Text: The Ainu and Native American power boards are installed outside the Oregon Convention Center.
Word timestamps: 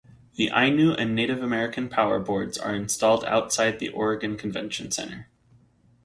The 0.35 0.49
Ainu 0.51 0.93
and 0.97 1.13
Native 1.13 1.43
American 1.43 1.87
power 1.87 2.17
boards 2.19 2.57
are 2.57 2.73
installed 2.73 3.23
outside 3.25 3.77
the 3.77 3.89
Oregon 3.89 4.35
Convention 4.35 4.89
Center. 4.89 5.27